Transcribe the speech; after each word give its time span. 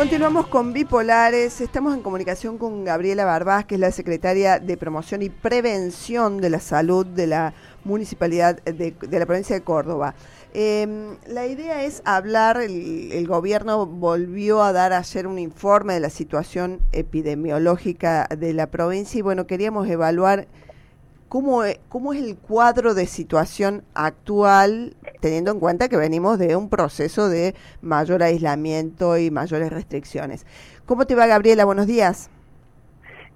Continuamos 0.00 0.46
con 0.46 0.72
Bipolares. 0.72 1.60
Estamos 1.60 1.94
en 1.94 2.00
comunicación 2.00 2.56
con 2.56 2.86
Gabriela 2.86 3.26
Barbás, 3.26 3.66
que 3.66 3.74
es 3.74 3.80
la 3.82 3.92
secretaria 3.92 4.58
de 4.58 4.78
Promoción 4.78 5.20
y 5.20 5.28
Prevención 5.28 6.38
de 6.40 6.48
la 6.48 6.58
Salud 6.58 7.04
de 7.04 7.26
la 7.26 7.52
Municipalidad 7.84 8.62
de, 8.62 8.94
la 9.10 9.26
provincia 9.26 9.54
de 9.54 9.60
Córdoba. 9.60 10.14
Em, 10.54 11.18
la 11.26 11.46
idea 11.46 11.84
es 11.84 12.00
hablar, 12.06 12.62
el, 12.62 13.26
gobierno 13.28 13.84
volvió 13.84 14.62
a 14.62 14.72
dar 14.72 14.94
ayer 14.94 15.26
un 15.26 15.38
informe 15.38 15.92
de 15.92 16.00
la 16.00 16.08
situación 16.08 16.80
epidemiológica 16.92 18.26
de 18.34 18.54
la 18.54 18.68
provincia 18.68 19.18
y 19.18 19.22
bueno, 19.22 19.46
queríamos 19.46 19.86
evaluar 19.86 20.48
cómo, 21.28 21.62
e, 21.62 21.78
cómo 21.90 22.14
es 22.14 22.22
el 22.22 22.38
cuadro 22.38 22.94
de 22.94 23.04
situación 23.04 23.84
actual 23.92 24.96
teniendo 25.20 25.50
en 25.50 25.60
cuenta 25.60 25.88
que 25.88 25.96
venimos 25.96 26.38
de 26.38 26.56
un 26.56 26.68
proceso 26.68 27.28
de 27.28 27.54
mayor 27.82 28.22
aislamiento 28.22 29.16
y 29.18 29.30
mayores 29.30 29.70
restricciones. 29.70 30.46
¿Cómo 30.86 31.06
te 31.06 31.14
va, 31.14 31.26
Gabriela? 31.26 31.64
Buenos 31.64 31.86
días. 31.86 32.30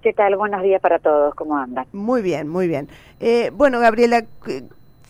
¿Qué 0.01 0.13
tal? 0.13 0.35
Buenos 0.35 0.61
días 0.61 0.81
para 0.81 0.99
todos. 0.99 1.33
¿Cómo 1.35 1.57
andan? 1.57 1.87
Muy 1.91 2.21
bien, 2.21 2.47
muy 2.47 2.67
bien. 2.67 2.89
Eh, 3.19 3.51
bueno, 3.53 3.79
Gabriela, 3.79 4.25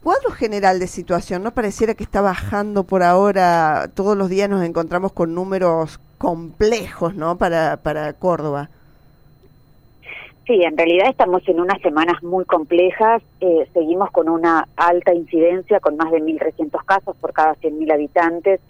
cuadro 0.03 0.31
general 0.31 0.79
de 0.79 0.87
situación, 0.87 1.43
¿no 1.43 1.53
pareciera 1.53 1.95
que 1.95 2.03
está 2.03 2.21
bajando 2.21 2.83
por 2.83 3.03
ahora? 3.03 3.89
Todos 3.93 4.15
los 4.15 4.29
días 4.29 4.49
nos 4.49 4.63
encontramos 4.63 5.11
con 5.11 5.33
números 5.33 5.99
complejos, 6.17 7.15
¿no? 7.15 7.37
Para, 7.37 7.77
para 7.77 8.13
Córdoba. 8.13 8.69
Sí, 10.45 10.61
en 10.61 10.77
realidad 10.77 11.07
estamos 11.09 11.41
en 11.47 11.59
unas 11.59 11.81
semanas 11.81 12.21
muy 12.21 12.45
complejas. 12.45 13.23
Eh, 13.41 13.67
seguimos 13.73 14.11
con 14.11 14.29
una 14.29 14.67
alta 14.75 15.11
incidencia, 15.11 15.79
con 15.79 15.97
más 15.97 16.11
de 16.11 16.21
1.300 16.21 16.85
casos 16.85 17.15
por 17.17 17.33
cada 17.33 17.55
100.000 17.55 17.91
habitantes, 17.91 18.61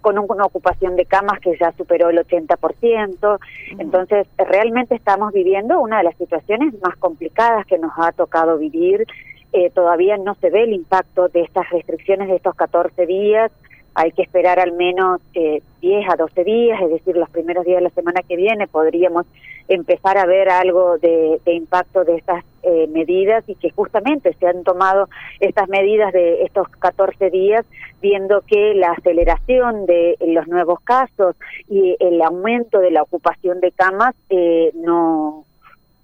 con 0.00 0.16
una 0.16 0.44
ocupación 0.44 0.94
de 0.94 1.06
camas 1.06 1.40
que 1.40 1.56
ya 1.58 1.72
superó 1.72 2.10
el 2.10 2.18
80%. 2.18 3.38
Entonces, 3.78 4.28
realmente 4.38 4.94
estamos 4.94 5.32
viviendo 5.32 5.80
una 5.80 5.98
de 5.98 6.04
las 6.04 6.16
situaciones 6.18 6.72
más 6.80 6.96
complicadas 6.98 7.66
que 7.66 7.78
nos 7.78 7.90
ha 7.96 8.12
tocado 8.12 8.56
vivir. 8.56 9.04
Eh, 9.52 9.70
todavía 9.70 10.16
no 10.16 10.36
se 10.36 10.50
ve 10.50 10.62
el 10.62 10.72
impacto 10.72 11.28
de 11.28 11.40
estas 11.42 11.68
restricciones 11.70 12.28
de 12.28 12.36
estos 12.36 12.54
14 12.54 13.06
días 13.06 13.50
hay 13.94 14.10
que 14.12 14.22
esperar 14.22 14.58
al 14.58 14.72
menos 14.72 15.20
eh, 15.34 15.62
10 15.80 16.08
a 16.10 16.16
12 16.16 16.44
días, 16.44 16.80
es 16.82 16.90
decir, 16.90 17.16
los 17.16 17.30
primeros 17.30 17.64
días 17.64 17.78
de 17.78 17.84
la 17.84 17.90
semana 17.90 18.22
que 18.22 18.36
viene 18.36 18.66
podríamos 18.66 19.26
empezar 19.68 20.18
a 20.18 20.26
ver 20.26 20.50
algo 20.50 20.98
de, 20.98 21.40
impacto 21.46 22.04
de 22.04 22.16
estas 22.16 22.44
eh, 22.62 22.86
medidas 22.88 23.44
y 23.46 23.54
que 23.54 23.70
justamente 23.70 24.34
se 24.34 24.46
han 24.46 24.62
tomado 24.62 25.08
estas 25.40 25.68
medidas 25.68 26.12
de 26.12 26.42
estos 26.42 26.68
14 26.68 27.30
días 27.30 27.64
viendo 28.02 28.42
que 28.42 28.74
la 28.74 28.92
aceleración 28.92 29.86
de 29.86 30.16
los 30.26 30.46
nuevos 30.48 30.80
casos 30.80 31.36
y 31.68 31.96
el 32.00 32.20
aumento 32.20 32.80
de 32.80 32.90
la 32.90 33.02
ocupación 33.02 33.60
de 33.60 33.72
camas 33.72 34.14
eh, 34.28 34.70
no 34.74 35.44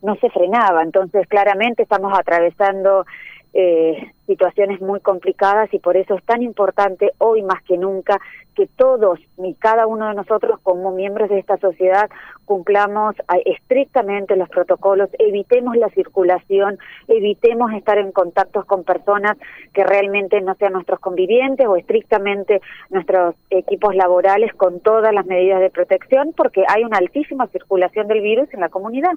no 0.02 0.16
se 0.16 0.30
frenaba. 0.30 0.82
Entonces 0.82 1.26
claramente 1.28 1.82
estamos 1.82 2.12
atravesando 2.18 3.04
eh, 3.52 4.12
situaciones 4.30 4.80
muy 4.80 5.00
complicadas 5.00 5.74
y 5.74 5.80
por 5.80 5.96
eso 5.96 6.14
es 6.14 6.22
tan 6.22 6.40
importante 6.40 7.10
hoy 7.18 7.42
más 7.42 7.60
que 7.64 7.76
nunca 7.76 8.20
que 8.54 8.68
todos 8.68 9.18
y 9.38 9.54
cada 9.54 9.88
uno 9.88 10.06
de 10.06 10.14
nosotros 10.14 10.60
como 10.62 10.92
miembros 10.92 11.30
de 11.30 11.40
esta 11.40 11.56
sociedad 11.56 12.08
cumplamos 12.44 13.16
estrictamente 13.44 14.36
los 14.36 14.48
protocolos, 14.48 15.08
evitemos 15.18 15.76
la 15.76 15.88
circulación, 15.90 16.78
evitemos 17.08 17.72
estar 17.72 17.98
en 17.98 18.12
contactos 18.12 18.64
con 18.66 18.84
personas 18.84 19.36
que 19.72 19.82
realmente 19.82 20.40
no 20.40 20.54
sean 20.54 20.74
nuestros 20.74 21.00
convivientes 21.00 21.66
o 21.66 21.74
estrictamente 21.76 22.60
nuestros 22.90 23.34
equipos 23.50 23.96
laborales 23.96 24.52
con 24.54 24.78
todas 24.78 25.12
las 25.12 25.26
medidas 25.26 25.60
de 25.60 25.70
protección 25.70 26.32
porque 26.36 26.64
hay 26.68 26.84
una 26.84 26.98
altísima 26.98 27.48
circulación 27.48 28.06
del 28.06 28.20
virus 28.20 28.52
en 28.54 28.60
la 28.60 28.68
comunidad. 28.68 29.14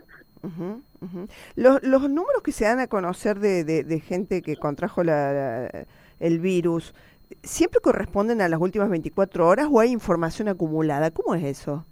Los, 1.55 1.83
los 1.83 2.01
números 2.09 2.43
que 2.43 2.51
se 2.51 2.65
dan 2.65 2.79
a 2.79 2.87
conocer 2.87 3.39
de, 3.39 3.63
de, 3.63 3.99
gente 3.99 4.41
que 4.41 4.57
contrajo 4.57 5.02
la, 5.03 5.69
el 6.19 6.39
virus, 6.39 6.93
¿siempre 7.43 7.79
corresponden 7.81 8.41
a 8.41 8.49
las 8.49 8.59
últimas 8.59 8.89
24 8.89 9.47
horas 9.47 9.67
o 9.71 9.79
hay 9.79 9.91
información 9.91 10.47
acumulada? 10.47 11.11
¿Cómo 11.11 11.35
es 11.35 11.43
eso? 11.43 11.85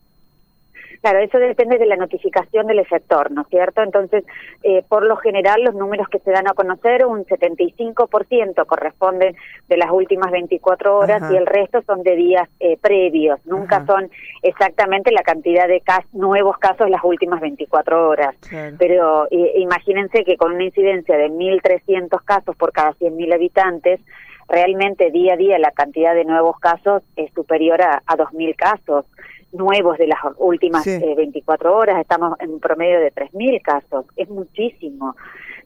Claro, 1.02 1.18
eso 1.20 1.40
depende 1.40 1.80
de 1.80 1.88
la 1.88 1.96
notificación 1.96 2.68
del 2.68 2.78
efector, 2.78 3.32
¿no 3.32 3.42
es 3.42 3.48
cierto? 3.48 3.82
Entonces, 3.82 4.24
eh, 4.62 4.84
por 4.88 5.04
lo 5.04 5.16
general, 5.16 5.64
los 5.64 5.74
números 5.74 6.08
que 6.10 6.20
se 6.20 6.30
dan 6.30 6.48
a 6.48 6.54
conocer, 6.54 7.08
un 7.08 7.26
75% 7.26 8.66
corresponden 8.68 9.36
de 9.68 9.78
las 9.78 9.90
últimas 9.90 10.32
24 10.32 10.96
horas 10.96 11.32
y 11.32 11.36
el 11.36 11.48
resto 11.48 11.82
son 11.88 12.04
de 12.04 12.16
días 12.16 12.48
eh, 12.60 12.78
previos. 12.80 13.40
Nunca 13.46 13.84
son 13.88 14.12
exactamente 14.44 15.12
la 15.12 15.24
cantidad 15.24 15.68
de 15.68 15.82
nuevos 16.14 16.60
casos 16.60 16.88
las 16.88 17.04
últimas 17.04 17.42
24 17.42 18.08
horas. 18.08 18.36
Pero 18.78 19.28
imagínense 19.56 20.24
que 20.24 20.38
con 20.38 20.54
una 20.54 20.66
incidencia 20.66 21.18
de 21.18 21.30
1.300 21.30 22.24
casos 22.24 22.56
por 22.56 22.72
cada 22.72 22.92
100.000 22.94 23.34
habitantes, 23.34 24.00
realmente 24.48 25.10
día 25.10 25.34
a 25.34 25.38
día 25.38 25.58
la 25.58 25.72
cantidad 25.72 26.14
de 26.14 26.26
nuevos 26.26 26.60
casos 26.60 27.02
es 27.16 27.34
superior 27.34 27.82
a, 27.82 28.04
a 28.06 28.18
2.000 28.18 28.56
casos 28.56 29.06
nuevos 29.54 29.98
de 29.98 30.08
las 30.08 30.20
últimas 30.38 30.86
24 30.86 31.70
eh, 31.70 31.74
horas, 31.74 32.00
estamos 32.00 32.40
en 32.40 32.52
un 32.52 32.60
promedio 32.60 33.00
de 33.00 33.14
3.000 33.14 33.62
casos, 33.62 34.06
es 34.16 34.30
muchísimo. 34.30 35.16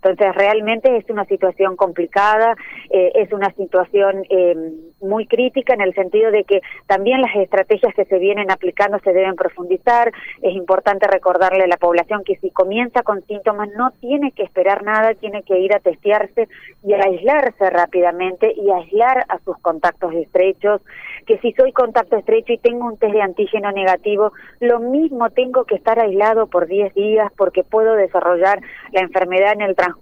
Entonces, 0.05 0.35
realmente 0.35 0.97
es 0.97 1.09
una 1.09 1.25
situación 1.25 1.75
complicada, 1.75 2.55
eh, 2.91 3.11
es 3.15 3.33
una 3.33 3.51
situación 3.53 4.23
eh, 4.29 4.55
muy 5.01 5.25
crítica 5.25 5.73
en 5.73 5.81
el 5.81 5.95
sentido 5.95 6.29
de 6.29 6.43
que 6.43 6.61
también 6.85 7.21
las 7.21 7.35
estrategias 7.35 7.91
que 7.95 8.05
se 8.05 8.19
vienen 8.19 8.51
aplicando 8.51 8.99
se 8.99 9.13
deben 9.13 9.35
profundizar. 9.35 10.11
Es 10.43 10.53
importante 10.53 11.07
recordarle 11.07 11.63
a 11.63 11.67
la 11.67 11.77
población 11.77 12.23
que 12.23 12.35
si 12.37 12.51
comienza 12.51 13.01
con 13.01 13.25
síntomas 13.25 13.69
no 13.75 13.91
tiene 13.99 14.31
que 14.31 14.43
esperar 14.43 14.83
nada, 14.83 15.15
tiene 15.15 15.41
que 15.41 15.57
ir 15.57 15.73
a 15.73 15.79
testearse 15.79 16.49
y 16.83 16.93
a 16.93 16.97
aislarse 16.97 17.67
rápidamente 17.71 18.53
y 18.55 18.69
aislar 18.69 19.25
a 19.27 19.39
sus 19.39 19.57
contactos 19.57 20.13
estrechos. 20.13 20.81
Que 21.25 21.39
si 21.39 21.51
soy 21.53 21.71
contacto 21.71 22.15
estrecho 22.15 22.53
y 22.53 22.59
tengo 22.59 22.85
un 22.85 22.97
test 22.97 23.13
de 23.13 23.23
antígeno 23.23 23.71
negativo, 23.71 24.33
lo 24.59 24.79
mismo 24.79 25.31
tengo 25.31 25.63
que 25.65 25.73
estar 25.73 25.99
aislado 25.99 26.45
por 26.45 26.67
10 26.67 26.93
días 26.93 27.31
porque 27.35 27.63
puedo 27.63 27.95
desarrollar 27.95 28.61
la 28.91 29.01
enfermedad 29.01 29.53
en 29.53 29.61
el 29.61 29.75
transcurso 29.75 29.94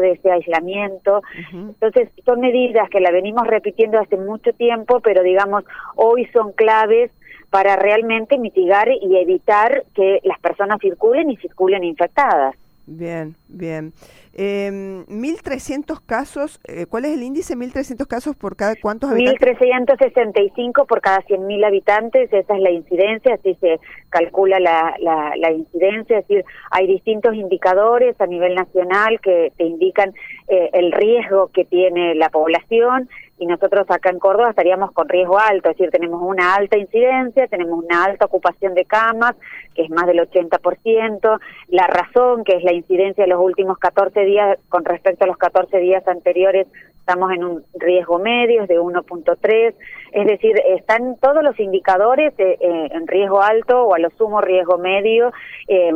de 0.00 0.12
ese 0.12 0.30
aislamiento. 0.30 1.22
Entonces, 1.52 2.08
son 2.24 2.40
medidas 2.40 2.88
que 2.90 3.00
la 3.00 3.10
venimos 3.10 3.46
repitiendo 3.46 3.98
hace 3.98 4.16
mucho 4.16 4.52
tiempo, 4.52 5.00
pero 5.00 5.22
digamos, 5.22 5.64
hoy 5.96 6.26
son 6.32 6.52
claves 6.52 7.10
para 7.50 7.76
realmente 7.76 8.38
mitigar 8.38 8.88
y 8.88 9.16
evitar 9.16 9.84
que 9.94 10.20
las 10.22 10.38
personas 10.38 10.78
circulen 10.80 11.30
y 11.30 11.36
circulen 11.36 11.84
infectadas. 11.84 12.54
Bien, 12.86 13.34
bien. 13.48 13.92
Eh, 14.34 14.70
1.300 14.70 16.00
casos, 16.04 16.60
¿cuál 16.88 17.04
es 17.04 17.12
el 17.12 17.22
índice? 17.22 17.56
1.300 17.56 18.06
casos 18.06 18.36
por 18.36 18.56
cada 18.56 18.74
cuántos 18.80 19.10
habitantes? 19.10 19.58
1.365 19.58 20.86
por 20.86 21.00
cada 21.00 21.20
100.000 21.22 21.66
habitantes, 21.66 22.32
esa 22.32 22.54
es 22.54 22.60
la 22.60 22.70
incidencia, 22.70 23.34
así 23.34 23.56
se 23.60 23.80
calcula 24.10 24.60
la, 24.60 24.94
la, 25.00 25.32
la, 25.36 25.52
incidencia, 25.52 26.18
es 26.18 26.28
decir, 26.28 26.44
hay 26.70 26.86
distintos 26.86 27.34
indicadores 27.34 28.20
a 28.20 28.26
nivel 28.26 28.54
nacional 28.54 29.20
que 29.20 29.52
te 29.56 29.64
indican 29.64 30.12
eh, 30.48 30.70
el 30.72 30.92
riesgo 30.92 31.48
que 31.48 31.64
tiene 31.64 32.14
la 32.14 32.28
población 32.28 33.08
y 33.38 33.46
nosotros 33.46 33.86
acá 33.88 34.10
en 34.10 34.18
Córdoba 34.18 34.50
estaríamos 34.50 34.92
con 34.92 35.08
riesgo 35.08 35.38
alto, 35.38 35.70
es 35.70 35.78
decir, 35.78 35.90
tenemos 35.90 36.20
una 36.22 36.54
alta 36.54 36.76
incidencia, 36.76 37.46
tenemos 37.46 37.82
una 37.82 38.04
alta 38.04 38.26
ocupación 38.26 38.74
de 38.74 38.84
camas, 38.84 39.34
que 39.74 39.82
es 39.82 39.90
más 39.90 40.06
del 40.06 40.18
80%, 40.18 41.40
la 41.68 41.86
razón, 41.86 42.44
que 42.44 42.56
es 42.56 42.64
la 42.64 42.74
incidencia 42.74 43.24
de 43.24 43.30
los 43.30 43.40
últimos 43.40 43.78
14 43.78 44.19
días 44.24 44.58
con 44.68 44.84
respecto 44.84 45.24
a 45.24 45.26
los 45.26 45.36
14 45.36 45.78
días 45.78 46.06
anteriores, 46.06 46.66
estamos 47.10 47.32
en 47.32 47.42
un 47.42 47.64
riesgo 47.74 48.20
medio, 48.20 48.62
es 48.62 48.68
de 48.68 48.78
1.3, 48.78 49.74
es 50.12 50.26
decir, 50.26 50.54
están 50.76 51.16
todos 51.16 51.42
los 51.42 51.58
indicadores 51.58 52.32
eh, 52.38 52.56
eh, 52.60 52.88
en 52.92 53.06
riesgo 53.08 53.42
alto 53.42 53.82
o 53.82 53.94
a 53.94 53.98
lo 53.98 54.10
sumo 54.10 54.40
riesgo 54.40 54.78
medio, 54.78 55.32
eh, 55.66 55.92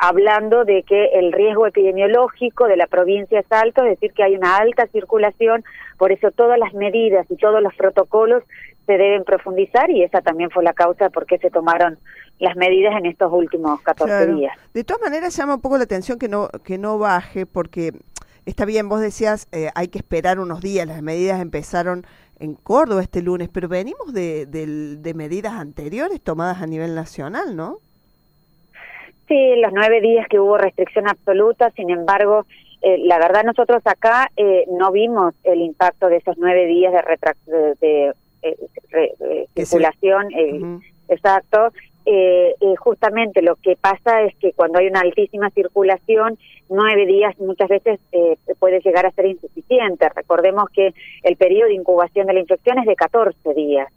hablando 0.00 0.64
de 0.64 0.82
que 0.82 1.06
el 1.14 1.32
riesgo 1.32 1.66
epidemiológico 1.66 2.66
de 2.66 2.78
la 2.78 2.86
provincia 2.86 3.40
es 3.40 3.52
alto, 3.52 3.84
es 3.84 3.90
decir, 3.90 4.14
que 4.14 4.22
hay 4.22 4.36
una 4.36 4.56
alta 4.56 4.86
circulación, 4.86 5.64
por 5.98 6.12
eso 6.12 6.30
todas 6.30 6.58
las 6.58 6.72
medidas 6.72 7.26
y 7.30 7.36
todos 7.36 7.62
los 7.62 7.74
protocolos 7.74 8.42
se 8.86 8.92
deben 8.92 9.24
profundizar 9.24 9.90
y 9.90 10.02
esa 10.02 10.20
también 10.20 10.50
fue 10.50 10.62
la 10.64 10.72
causa 10.72 11.10
por 11.10 11.26
qué 11.26 11.38
se 11.38 11.50
tomaron 11.50 11.98
las 12.38 12.56
medidas 12.56 12.94
en 12.96 13.06
estos 13.06 13.32
últimos 13.32 13.80
14 13.82 14.26
días. 14.34 14.56
De 14.72 14.84
todas 14.84 15.02
maneras 15.02 15.36
llama 15.36 15.54
un 15.54 15.60
poco 15.60 15.78
la 15.78 15.84
atención 15.84 16.18
que 16.18 16.28
no 16.28 16.48
que 16.64 16.78
no 16.78 16.98
baje 16.98 17.46
porque 17.46 17.92
está 18.46 18.64
bien, 18.64 18.88
vos 18.88 19.00
decías 19.00 19.48
eh, 19.52 19.70
hay 19.74 19.88
que 19.88 19.98
esperar 19.98 20.38
unos 20.38 20.60
días, 20.60 20.86
las 20.86 21.02
medidas 21.02 21.40
empezaron 21.40 22.04
en 22.40 22.54
Córdoba 22.54 23.02
este 23.02 23.22
lunes, 23.22 23.48
pero 23.52 23.68
venimos 23.68 24.12
de, 24.12 24.46
de, 24.46 25.14
medidas 25.14 25.52
anteriores 25.52 26.20
tomadas 26.20 26.60
a 26.62 26.66
nivel 26.66 26.94
nacional, 26.94 27.56
¿no? 27.56 27.78
Sí, 29.28 29.54
los 29.56 29.72
nueve 29.72 30.00
días 30.00 30.26
que 30.28 30.38
hubo 30.38 30.58
restricción 30.58 31.08
absoluta, 31.08 31.70
sin 31.70 31.90
embargo, 31.90 32.44
eh, 32.82 32.98
la 32.98 33.18
verdad 33.18 33.44
nosotros 33.44 33.80
acá 33.86 34.30
eh, 34.36 34.64
no 34.68 34.92
vimos 34.92 35.34
el 35.44 35.60
impacto 35.60 36.08
de 36.08 36.16
esos 36.16 36.36
nueve 36.38 36.66
días 36.66 36.92
de, 36.92 37.00
de, 37.46 37.74
de, 37.80 38.12
circulación, 39.54 40.80
exacto, 41.08 41.72
eh, 42.06 42.54
eh, 42.60 42.76
justamente 42.76 43.40
lo 43.40 43.56
que 43.56 43.76
pasa 43.76 44.22
es 44.22 44.36
que 44.36 44.52
cuando 44.52 44.78
hay 44.78 44.88
una 44.88 45.00
altísima 45.00 45.48
circulación, 45.50 46.38
nueve 46.68 47.06
días 47.06 47.38
muchas 47.38 47.68
veces 47.68 47.98
eh, 48.12 48.36
puede 48.58 48.80
llegar 48.80 49.06
a 49.06 49.10
ser 49.12 49.26
insuficiente. 49.26 50.08
Recordemos 50.14 50.68
que 50.70 50.92
el 51.22 51.36
periodo 51.36 51.68
de 51.68 51.74
incubación 51.74 52.26
de 52.26 52.34
la 52.34 52.40
infección 52.40 52.78
es 52.78 52.86
de 52.86 52.94
14 52.94 53.54
días. 53.54 53.88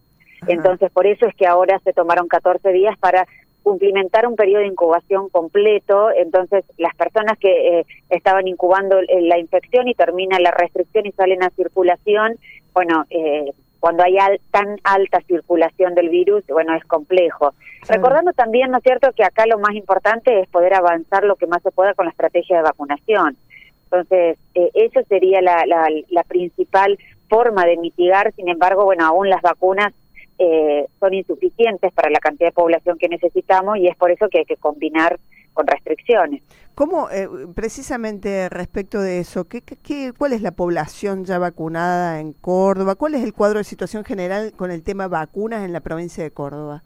Entonces, 0.47 0.89
por 0.91 1.05
eso 1.05 1.25
es 1.25 1.35
que 1.35 1.47
ahora 1.47 1.79
se 1.83 1.91
tomaron 1.91 2.27
14 2.27 2.71
días 2.71 2.97
para 2.99 3.27
cumplimentar 3.63 4.25
un 4.25 4.37
periodo 4.37 4.61
de 4.61 4.67
incubación 4.67 5.27
completo. 5.27 6.09
Entonces, 6.11 6.63
las 6.77 6.95
personas 6.95 7.37
que 7.39 7.83
estaban 8.09 8.47
incubando 8.47 9.01
la 9.01 9.39
infección 9.39 9.89
y 9.89 9.95
termina 9.95 10.39
la 10.39 10.51
restricción 10.51 11.07
y 11.07 11.11
salen 11.11 11.43
a 11.43 11.49
circulación, 11.49 12.37
bueno, 12.73 13.05
eh, 13.09 13.51
cuando 13.87 14.03
hay 14.03 14.17
tan 14.51 14.75
alta 14.83 15.21
circulación 15.21 15.95
del 15.95 16.09
virus, 16.09 16.43
bueno, 16.47 16.75
es 16.75 16.83
complejo. 16.83 17.53
Recordando 17.87 18.33
también, 18.33 18.69
¿no 18.69 18.79
es 18.79 18.83
cierto?, 18.83 19.13
que 19.13 19.23
acá 19.23 19.45
lo 19.45 19.59
más 19.59 19.75
importante 19.75 20.41
es 20.41 20.49
poder 20.49 20.73
avanzar 20.73 21.23
lo 21.23 21.37
que 21.37 21.47
más 21.47 21.63
se 21.63 21.71
pueda 21.71 21.93
con 21.93 22.03
la 22.03 22.11
estrategia 22.11 22.57
de 22.57 22.63
vacunación. 22.63 23.37
Entonces, 23.85 24.37
eh, 24.55 24.71
eso 24.73 24.99
sería 25.07 25.41
la, 25.41 25.63
la, 25.65 26.23
principal 26.23 26.99
forma 27.29 27.63
de 27.63 27.77
mitigar, 27.77 28.33
sin 28.33 28.49
embargo, 28.49 28.83
bueno, 28.83 29.05
aún 29.05 29.29
las 29.29 29.41
vacunas 29.41 29.93
eh, 30.37 30.85
son 30.99 31.13
insuficientes 31.13 31.93
para 31.93 32.09
la 32.09 32.19
cantidad 32.19 32.49
de 32.49 32.53
población 32.55 32.97
que 32.97 33.07
necesitamos 33.07 33.77
y 33.77 33.87
es 33.87 33.95
por 33.95 34.11
eso 34.11 34.27
que 34.27 34.39
hay 34.39 34.45
que 34.45 34.57
combinar 34.57 35.17
con 35.57 35.65
restricciones. 35.65 36.43
¿Cómo, 36.75 37.09
eh, 37.09 37.27
precisamente 37.55 38.47
respecto 38.49 39.01
de 39.01 39.19
eso, 39.19 39.47
¿qué, 39.47 39.63
qué, 39.63 40.13
cuál 40.15 40.33
es 40.33 40.43
la 40.43 40.51
población 40.51 41.25
ya 41.25 41.39
vacunada 41.39 42.19
en 42.19 42.33
Córdoba? 42.33 42.93
¿Cuál 42.93 43.15
es 43.15 43.23
el 43.23 43.33
cuadro 43.33 43.57
de 43.57 43.63
situación 43.63 44.05
general 44.05 44.53
con 44.55 44.69
el 44.69 44.83
tema 44.83 45.07
vacunas 45.07 45.65
en 45.65 45.73
la 45.73 45.79
provincia 45.79 46.23
de 46.23 46.29
Córdoba? 46.29 46.83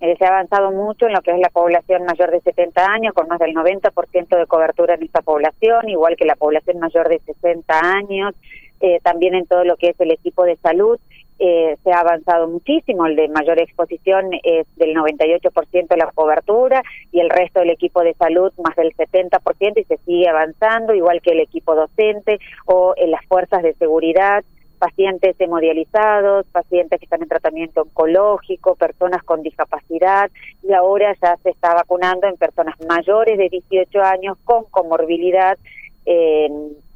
Eh, 0.00 0.16
se 0.18 0.24
ha 0.24 0.28
avanzado 0.28 0.72
mucho 0.72 1.06
en 1.06 1.12
lo 1.12 1.22
que 1.22 1.30
es 1.30 1.38
la 1.38 1.50
población 1.50 2.04
mayor 2.04 2.32
de 2.32 2.40
70 2.40 2.84
años, 2.84 3.14
con 3.14 3.28
más 3.28 3.38
del 3.38 3.54
90% 3.54 4.36
de 4.36 4.46
cobertura 4.46 4.94
en 4.94 5.04
esta 5.04 5.22
población, 5.22 5.88
igual 5.88 6.16
que 6.16 6.24
la 6.24 6.34
población 6.34 6.80
mayor 6.80 7.08
de 7.08 7.20
60 7.20 7.80
años, 7.80 8.34
eh, 8.80 8.98
también 9.04 9.34
en 9.34 9.46
todo 9.46 9.62
lo 9.62 9.76
que 9.76 9.90
es 9.90 10.00
el 10.00 10.10
equipo 10.10 10.42
de 10.42 10.56
salud 10.56 10.98
eh, 11.42 11.78
se 11.82 11.90
ha 11.90 12.00
avanzado 12.00 12.48
muchísimo, 12.48 13.06
el 13.06 13.16
de 13.16 13.28
mayor 13.28 13.58
exposición 13.58 14.28
es 14.42 14.66
del 14.76 14.94
98% 14.94 15.88
de 15.88 15.96
la 15.96 16.12
cobertura 16.12 16.82
y 17.12 17.20
el 17.20 17.30
resto 17.30 17.60
del 17.60 17.70
equipo 17.70 18.02
de 18.02 18.12
salud 18.12 18.52
más 18.62 18.76
del 18.76 18.94
70% 18.94 19.80
y 19.80 19.84
se 19.84 19.96
sigue 20.04 20.28
avanzando, 20.28 20.92
igual 20.92 21.22
que 21.22 21.30
el 21.30 21.40
equipo 21.40 21.74
docente 21.74 22.38
o 22.66 22.92
en 22.98 23.10
las 23.10 23.24
fuerzas 23.24 23.62
de 23.62 23.72
seguridad, 23.72 24.44
pacientes 24.78 25.34
hemodializados, 25.38 26.44
pacientes 26.52 26.98
que 26.98 27.06
están 27.06 27.22
en 27.22 27.28
tratamiento 27.28 27.82
oncológico, 27.82 28.74
personas 28.74 29.22
con 29.22 29.42
discapacidad 29.42 30.30
y 30.62 30.74
ahora 30.74 31.16
ya 31.22 31.38
se 31.42 31.50
está 31.50 31.72
vacunando 31.72 32.26
en 32.26 32.36
personas 32.36 32.74
mayores 32.86 33.38
de 33.38 33.48
18 33.48 34.02
años 34.02 34.36
con 34.44 34.64
comorbilidad. 34.64 35.56
Eh, 36.04 36.48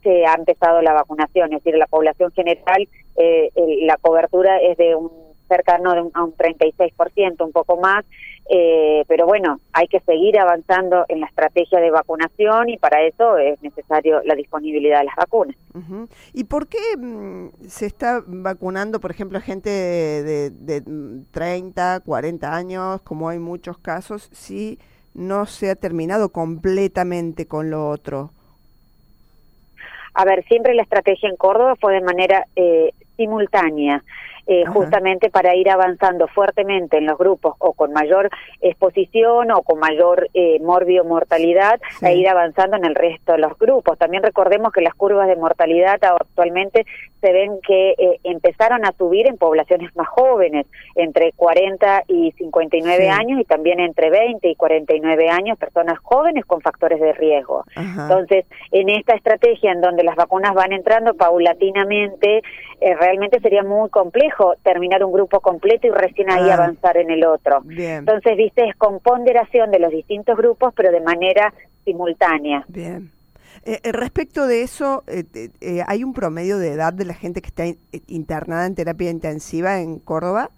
se 0.04 0.24
ha 0.24 0.34
empezado 0.34 0.80
la 0.82 0.92
vacunación, 0.92 1.52
es 1.52 1.64
decir, 1.64 1.76
la 1.76 1.88
población 1.88 2.30
general, 2.30 2.88
eh, 3.16 3.50
la 3.82 3.96
cobertura 3.96 4.58
es 4.58 4.76
de 4.76 4.94
un 4.94 5.10
cercano 5.48 5.94
de 5.94 6.02
un, 6.02 6.10
a 6.14 6.24
un 6.24 6.32
36%, 6.34 7.44
un 7.44 7.52
poco 7.52 7.76
más, 7.76 8.04
eh, 8.48 9.04
pero 9.08 9.26
bueno, 9.26 9.60
hay 9.72 9.88
que 9.88 10.00
seguir 10.00 10.38
avanzando 10.38 11.04
en 11.08 11.20
la 11.20 11.26
estrategia 11.26 11.80
de 11.80 11.90
vacunación 11.90 12.68
y 12.68 12.76
para 12.76 13.02
eso 13.02 13.38
es 13.38 13.60
necesario 13.62 14.20
la 14.24 14.34
disponibilidad 14.34 14.98
de 14.98 15.04
las 15.04 15.16
vacunas. 15.16 15.56
¿Y 16.32 16.44
por 16.44 16.68
qué 16.68 16.96
mm, 16.96 17.66
se 17.66 17.86
está 17.86 18.22
vacunando, 18.26 19.00
por 19.00 19.10
ejemplo, 19.10 19.40
gente 19.40 19.70
de, 19.70 20.50
de, 20.50 20.80
de 20.80 21.22
30, 21.30 22.00
40 22.00 22.54
años, 22.54 23.00
como 23.02 23.28
hay 23.28 23.38
muchos 23.38 23.78
casos, 23.78 24.28
si 24.32 24.78
no 25.14 25.46
se 25.46 25.70
ha 25.70 25.74
terminado 25.74 26.30
completamente 26.30 27.46
con 27.46 27.70
lo 27.70 27.88
otro? 27.88 28.30
A 30.14 30.24
ver, 30.24 30.44
siempre 30.44 30.74
la 30.74 30.82
estrategia 30.82 31.28
en 31.28 31.36
Córdoba 31.36 31.76
fue 31.80 31.94
de 31.94 32.00
manera 32.00 32.46
eh, 32.56 32.92
simultánea 33.16 34.02
eh, 34.46 34.64
justamente 34.66 35.30
para 35.30 35.54
ir 35.54 35.70
avanzando 35.70 36.28
fuertemente 36.28 36.98
en 36.98 37.06
los 37.06 37.16
grupos 37.16 37.54
o 37.58 37.72
con 37.72 37.92
mayor 37.92 38.30
exposición 38.60 39.50
o 39.50 39.62
con 39.62 39.78
mayor 39.78 40.28
eh, 40.34 40.60
morbio 40.60 41.04
mortalidad 41.04 41.80
e 42.02 42.14
ir 42.14 42.28
avanzando 42.28 42.76
en 42.76 42.84
el 42.84 42.94
resto 42.94 43.32
de 43.32 43.38
los 43.38 43.58
grupos. 43.58 43.98
También 43.98 44.22
recordemos 44.22 44.72
que 44.72 44.82
las 44.82 44.94
curvas 44.94 45.28
de 45.28 45.36
mortalidad 45.36 45.98
actualmente 46.02 46.84
se 47.20 47.32
ven 47.32 47.58
que 47.66 47.94
eh, 47.96 48.20
empezaron 48.24 48.84
a 48.84 48.92
subir 48.92 49.26
en 49.26 49.38
poblaciones 49.38 49.96
más 49.96 50.08
jóvenes, 50.08 50.66
entre 50.94 51.32
40 51.32 52.02
y 52.08 52.32
59 52.32 53.08
años 53.08 53.40
y 53.40 53.44
también 53.44 53.80
entre 53.80 54.10
20 54.10 54.46
y 54.46 54.54
49 54.54 55.30
años, 55.30 55.58
personas 55.58 55.98
jóvenes 56.00 56.44
con 56.44 56.60
factores 56.60 57.00
de 57.00 57.14
riesgo. 57.14 57.64
Entonces, 57.76 58.44
en 58.72 58.90
esta 58.90 59.14
estrategia 59.14 59.72
en 59.72 59.80
donde 59.80 60.04
las 60.04 60.16
vacunas 60.16 60.52
van 60.52 60.72
entrando 60.72 61.14
paulatinamente, 61.14 62.42
eh, 62.80 62.94
realmente 62.94 63.40
sería 63.40 63.62
muy 63.62 63.88
complejo 63.88 64.33
terminar 64.62 65.04
un 65.04 65.12
grupo 65.12 65.40
completo 65.40 65.86
y 65.86 65.90
recién 65.90 66.30
ahí 66.30 66.50
ah. 66.50 66.54
avanzar 66.54 66.96
en 66.96 67.10
el 67.10 67.24
otro. 67.24 67.62
Entonces, 67.68 68.36
viste, 68.36 68.68
es 68.68 68.76
con 68.76 69.00
ponderación 69.00 69.70
de 69.70 69.78
los 69.78 69.90
distintos 69.90 70.36
grupos, 70.36 70.72
pero 70.76 70.90
de 70.90 71.00
manera 71.00 71.52
simultánea. 71.84 72.64
Bien. 72.68 73.10
Eh, 73.64 73.80
eh 73.82 73.92
respecto 73.92 74.46
de 74.46 74.62
eso, 74.62 75.04
eh, 75.06 75.82
¿hay 75.86 76.04
un 76.04 76.12
promedio 76.12 76.58
de 76.58 76.72
edad 76.72 76.92
de 76.92 77.04
la 77.04 77.14
gente 77.14 77.40
que 77.40 77.48
está 77.48 77.64
internada 78.08 78.66
en 78.66 78.74
terapia 78.74 79.10
intensiva 79.10 79.80
en 79.80 79.98
Córdoba? 79.98 80.50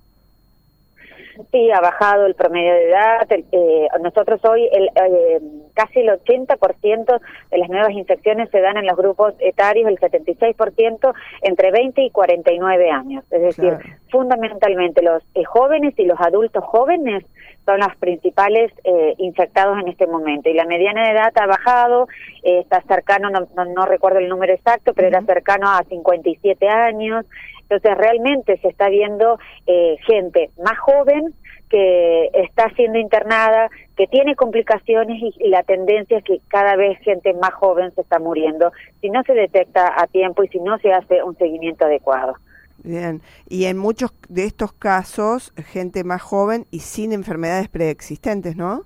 Sí, 1.53 1.71
ha 1.71 1.81
bajado 1.81 2.27
el 2.27 2.35
promedio 2.35 2.73
de 2.73 2.89
edad. 2.89 3.27
Eh, 3.31 3.89
nosotros 4.01 4.41
hoy 4.45 4.69
el, 4.73 4.89
eh, 4.95 5.41
casi 5.77 6.01
el 6.01 6.09
80% 6.09 7.21
de 7.51 7.59
las 7.59 7.69
nuevas 7.69 7.91
infecciones 7.91 8.51
se 8.51 8.61
dan 8.61 8.79
en 8.79 8.87
los 8.87 8.97
grupos 8.97 9.35
etarios, 9.39 9.89
el 9.89 9.99
76% 9.99 11.15
entre 11.43 11.71
20 11.71 12.03
y 12.03 12.11
49 12.11 12.91
años. 12.91 13.25
Es 13.31 13.43
decir, 13.43 13.77
fundamentalmente 14.11 15.03
los 15.03 15.23
eh, 15.35 15.45
jóvenes 15.45 15.95
y 15.99 16.07
los 16.07 16.19
adultos 16.19 16.65
jóvenes 16.65 17.25
son 17.67 17.81
los 17.81 17.95
principales 17.97 18.73
eh, 18.85 19.15
infectados 19.19 19.79
en 19.79 19.89
este 19.89 20.07
momento. 20.07 20.49
Y 20.49 20.55
la 20.55 20.65
mediana 20.65 21.05
de 21.05 21.13
edad 21.13 21.33
ha 21.35 21.47
bajado, 21.47 22.09
está 22.43 22.81
cercano, 22.83 23.29
no, 23.29 23.47
no, 23.67 23.87
recuerdo 23.87 24.19
el 24.19 24.29
número 24.29 24.55
exacto, 24.55 24.95
pero 24.95 25.09
era 25.09 25.21
cercano 25.23 25.69
a 25.69 25.83
57 25.83 26.69
años. 26.69 27.27
Entonces 27.63 27.99
realmente 27.99 28.57
se 28.59 28.69
está 28.69 28.89
viendo 28.89 29.39
eh, 29.67 29.97
gente 30.07 30.51
más 30.63 30.79
joven 30.79 31.35
que 31.69 32.31
está 32.33 32.71
siendo 32.77 32.99
internada, 32.99 33.69
que 33.97 34.07
tiene 34.07 34.37
complicaciones 34.37 35.21
y, 35.21 35.49
la 35.49 35.63
tendencia 35.67 36.21
que 36.23 36.41
cada 36.49 36.77
vez 36.77 36.99
gente 37.01 37.35
más 37.35 37.53
joven 37.55 37.93
se 37.95 38.01
está 38.01 38.19
muriendo 38.19 38.73
si 39.01 39.11
no 39.11 39.23
se 39.25 39.35
detecta 39.35 39.93
a 40.01 40.07
tiempo 40.07 40.43
y 40.45 40.49
si 40.49 40.59
no 40.61 40.79
se 40.79 40.93
hace 40.93 41.23
un 41.23 41.37
seguimiento 41.37 41.85
adecuado. 41.85 42.35
Bien, 42.83 43.21
y 43.49 43.65
en 43.65 43.79
muchos 43.79 44.13
de 44.29 44.45
estos 44.45 44.73
casos, 44.73 45.53
gente 45.57 46.05
más 46.05 46.23
joven 46.23 46.67
y 46.71 46.81
sin 46.81 47.13
enfermedades 47.13 47.69
preexistentes, 47.69 48.57
¿no? 48.57 48.85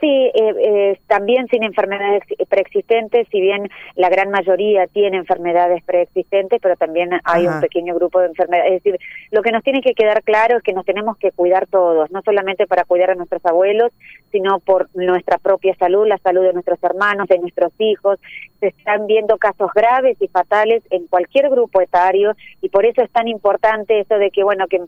Sí, 0.00 0.06
eh, 0.06 0.32
eh, 0.34 1.00
también 1.08 1.46
sin 1.48 1.62
enfermedades 1.62 2.22
preexistentes, 2.48 3.28
si 3.30 3.38
bien 3.38 3.68
la 3.96 4.08
gran 4.08 4.30
mayoría 4.30 4.86
tiene 4.86 5.18
enfermedades 5.18 5.84
preexistentes, 5.84 6.58
pero 6.62 6.74
también 6.76 7.10
hay 7.24 7.46
un 7.46 7.60
pequeño 7.60 7.94
grupo 7.94 8.18
de 8.20 8.28
enfermedades. 8.28 8.76
Es 8.76 8.82
decir, 8.82 9.00
lo 9.30 9.42
que 9.42 9.52
nos 9.52 9.62
tiene 9.62 9.82
que 9.82 9.92
quedar 9.92 10.22
claro 10.22 10.56
es 10.56 10.62
que 10.62 10.72
nos 10.72 10.86
tenemos 10.86 11.18
que 11.18 11.32
cuidar 11.32 11.66
todos, 11.66 12.10
no 12.10 12.22
solamente 12.22 12.66
para 12.66 12.84
cuidar 12.84 13.10
a 13.10 13.14
nuestros 13.14 13.44
abuelos, 13.44 13.92
sino 14.32 14.58
por 14.60 14.88
nuestra 14.94 15.36
propia 15.36 15.74
salud, 15.74 16.06
la 16.06 16.18
salud 16.18 16.44
de 16.44 16.54
nuestros 16.54 16.82
hermanos, 16.82 17.28
de 17.28 17.38
nuestros 17.38 17.72
hijos. 17.78 18.18
Se 18.60 18.68
están 18.68 19.06
viendo 19.06 19.36
casos 19.36 19.70
graves 19.74 20.16
y 20.20 20.28
fatales 20.28 20.82
en 20.88 21.08
cualquier 21.08 21.50
grupo 21.50 21.82
etario 21.82 22.32
y 22.62 22.70
por 22.70 22.86
eso 22.86 23.02
es 23.02 23.10
tan 23.10 23.28
importante 23.28 24.00
eso 24.00 24.14
de 24.16 24.30
que, 24.30 24.44
bueno, 24.44 24.66
que 24.66 24.80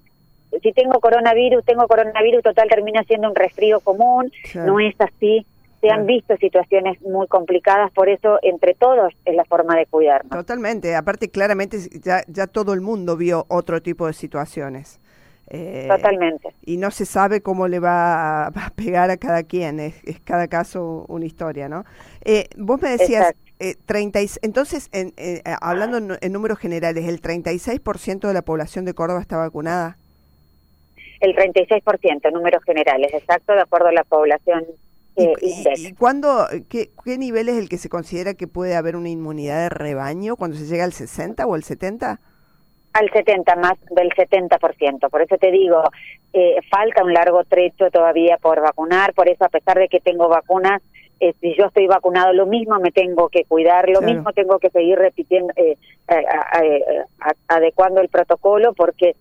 si 0.60 0.72
tengo 0.72 1.00
coronavirus, 1.00 1.64
tengo 1.64 1.86
coronavirus, 1.86 2.42
total 2.42 2.68
termina 2.68 3.02
siendo 3.04 3.28
un 3.28 3.34
resfrío 3.34 3.80
común, 3.80 4.30
no 4.54 4.80
es 4.80 4.94
así. 5.00 5.46
Se 5.80 5.90
han 5.90 6.06
visto 6.06 6.36
situaciones 6.36 7.02
muy 7.02 7.26
complicadas, 7.26 7.90
por 7.90 8.08
eso 8.08 8.38
entre 8.42 8.74
todos 8.74 9.12
es 9.24 9.34
la 9.34 9.44
forma 9.44 9.74
de 9.74 9.86
cuidarnos. 9.86 10.30
Totalmente, 10.30 10.94
aparte 10.94 11.28
claramente 11.28 11.78
ya, 12.00 12.22
ya 12.28 12.46
todo 12.46 12.72
el 12.72 12.80
mundo 12.80 13.16
vio 13.16 13.46
otro 13.48 13.82
tipo 13.82 14.06
de 14.06 14.12
situaciones. 14.12 15.00
Eh, 15.48 15.88
Totalmente. 15.90 16.54
Y 16.64 16.76
no 16.76 16.92
se 16.92 17.04
sabe 17.04 17.42
cómo 17.42 17.66
le 17.66 17.80
va 17.80 18.46
a, 18.46 18.52
pegar 18.76 19.10
a 19.10 19.16
cada 19.16 19.42
quien, 19.42 19.80
es, 19.80 19.94
cada 20.24 20.46
caso 20.46 21.04
una 21.08 21.26
historia, 21.26 21.68
¿no? 21.68 21.84
Eh, 22.24 22.48
vos 22.56 22.80
me 22.80 22.90
decías, 22.90 23.34
eh, 23.58 23.74
30 23.84 24.20
entonces, 24.42 24.88
en, 24.92 25.12
eh, 25.16 25.42
hablando 25.60 25.96
en, 25.96 26.16
en, 26.20 26.32
números 26.32 26.58
generales, 26.58 27.06
¿el 27.06 27.20
36% 27.20 28.28
de 28.28 28.34
la 28.34 28.42
población 28.42 28.84
de 28.84 28.94
Córdoba 28.94 29.20
está 29.20 29.36
vacunada? 29.36 29.98
El 31.22 31.36
36%, 31.36 32.32
números 32.32 32.64
generales, 32.64 33.14
exacto, 33.14 33.52
de 33.52 33.60
acuerdo 33.60 33.88
a 33.88 33.92
la 33.92 34.02
población. 34.02 34.66
Eh, 35.14 35.32
¿Y, 35.40 35.94
cuándo, 35.94 36.46
qué, 36.68 36.90
qué 37.04 37.16
nivel 37.16 37.48
es 37.48 37.58
el 37.58 37.68
que 37.68 37.78
se 37.78 37.88
considera 37.88 38.34
que 38.34 38.48
puede 38.48 38.74
haber 38.74 38.96
una 38.96 39.08
inmunidad 39.08 39.62
de 39.62 39.68
rebaño? 39.68 40.36
¿Cuando 40.36 40.56
se 40.56 40.66
llega 40.66 40.84
al 40.84 40.92
60 40.92 41.46
o 41.46 41.54
al 41.54 41.62
70? 41.62 42.18
Al 42.94 43.10
70, 43.12 43.56
más 43.56 43.74
del 43.90 44.10
70%. 44.10 45.10
Por 45.10 45.22
eso 45.22 45.36
te 45.38 45.52
digo, 45.52 45.84
eh, 46.32 46.56
falta 46.68 47.04
un 47.04 47.14
largo 47.14 47.44
trecho 47.44 47.88
todavía 47.90 48.36
por 48.38 48.60
vacunar, 48.60 49.14
por 49.14 49.28
eso 49.28 49.44
a 49.44 49.48
pesar 49.48 49.78
de 49.78 49.88
que 49.88 50.00
tengo 50.00 50.28
vacunas, 50.28 50.82
eh, 51.22 51.34
si 51.40 51.54
yo 51.54 51.66
estoy 51.66 51.86
vacunado, 51.86 52.32
lo 52.32 52.46
mismo 52.46 52.78
me 52.80 52.90
tengo 52.90 53.28
que 53.28 53.44
cuidar, 53.44 53.88
lo 53.88 54.00
mismo 54.02 54.32
tengo 54.32 54.58
que 54.58 54.70
seguir 54.70 54.98
repitiendo, 54.98 55.52
eh, 55.56 55.76
adecuando 57.48 58.00
el 58.00 58.08
protocolo, 58.08 58.72
porque 58.72 59.14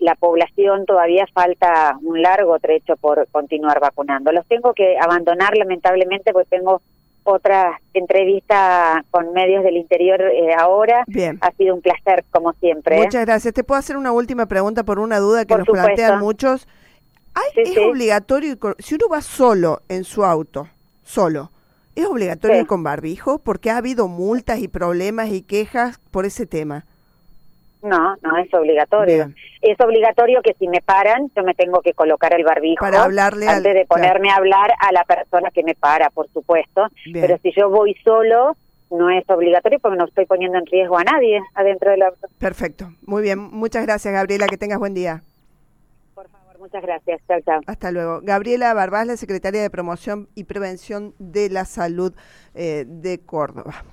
la 0.00 0.14
población 0.16 0.84
todavía 0.84 1.26
falta 1.32 1.98
un 2.02 2.20
largo 2.20 2.58
trecho 2.58 2.96
por 2.96 3.26
continuar 3.28 3.80
vacunando. 3.80 4.30
Los 4.30 4.46
tengo 4.46 4.74
que 4.74 4.98
abandonar 4.98 5.56
lamentablemente 5.56 6.34
porque 6.34 6.50
tengo 6.50 6.82
otra 7.26 7.80
entrevista 7.92 9.04
con 9.10 9.32
medios 9.32 9.64
del 9.64 9.76
interior 9.76 10.20
eh, 10.22 10.54
ahora. 10.56 11.04
Bien. 11.06 11.38
Ha 11.40 11.50
sido 11.52 11.74
un 11.74 11.82
placer, 11.82 12.24
como 12.30 12.52
siempre. 12.54 12.96
¿eh? 12.96 13.04
Muchas 13.04 13.26
gracias. 13.26 13.52
¿Te 13.52 13.64
puedo 13.64 13.78
hacer 13.78 13.96
una 13.96 14.12
última 14.12 14.46
pregunta 14.46 14.84
por 14.84 14.98
una 14.98 15.18
duda 15.18 15.44
que 15.44 15.56
nos 15.56 15.66
plantean 15.66 16.20
muchos? 16.20 16.68
¿Es 17.54 17.76
obligatorio, 17.76 18.56
si 18.78 18.94
uno 18.94 19.08
va 19.12 19.20
solo 19.20 19.82
en 19.90 20.04
su 20.04 20.24
auto, 20.24 20.68
solo, 21.06 21.50
¿es 21.94 22.04
obligatorio 22.04 22.60
ir 22.60 22.66
con 22.66 22.82
barbijo? 22.82 23.38
Porque 23.38 23.70
ha 23.70 23.78
habido 23.78 24.08
multas 24.08 24.58
y 24.58 24.68
problemas 24.68 25.30
y 25.30 25.42
quejas 25.42 25.98
por 26.10 26.26
ese 26.26 26.44
tema. 26.46 26.84
No, 27.82 28.16
no 28.22 28.36
es 28.38 28.52
obligatorio. 28.52 29.32
Es 29.62 29.80
obligatorio 29.80 30.42
que 30.42 30.54
si 30.58 30.66
me 30.66 30.80
paran, 30.80 31.30
yo 31.36 31.44
me 31.44 31.54
tengo 31.54 31.80
que 31.82 31.92
colocar 31.92 32.34
el 32.34 32.42
barbijo 32.44 32.80
para 32.80 33.04
hablarle 33.04 33.46
antes 33.46 33.74
de 33.74 33.86
ponerme 33.86 34.30
a 34.30 34.36
hablar 34.36 34.72
a 34.80 34.92
la 34.92 35.04
persona 35.04 35.50
que 35.50 35.62
me 35.62 35.74
para, 35.74 36.10
por 36.10 36.28
supuesto. 36.32 36.88
Pero 37.12 37.38
si 37.42 37.52
yo 37.56 37.70
voy 37.70 37.94
solo, 38.02 38.56
no 38.90 39.10
es 39.10 39.28
obligatorio 39.30 39.78
porque 39.78 39.98
no 39.98 40.06
estoy 40.06 40.26
poniendo 40.26 40.58
en 40.58 40.66
riesgo 40.66 40.98
a 40.98 41.04
nadie 41.04 41.40
adentro 41.54 41.92
del 41.92 42.02
auto. 42.02 42.26
Perfecto. 42.38 42.90
Muy 43.02 43.22
bien. 43.22 43.38
Muchas 43.38 43.86
gracias, 43.86 44.12
Gabriela. 44.12 44.46
Que 44.48 44.56
tengas 44.56 44.80
buen 44.80 44.94
día. 44.94 45.22
Muchas 46.66 46.82
gracias. 46.82 47.20
Chao, 47.28 47.40
chao. 47.42 47.60
Hasta 47.66 47.92
luego. 47.92 48.20
Gabriela 48.22 48.74
Barbás, 48.74 49.06
la 49.06 49.16
secretaria 49.16 49.62
de 49.62 49.70
Promoción 49.70 50.28
y 50.34 50.44
Prevención 50.44 51.14
de 51.20 51.48
la 51.48 51.64
Salud 51.64 52.12
eh, 52.54 52.84
de 52.88 53.20
Córdoba. 53.20 53.84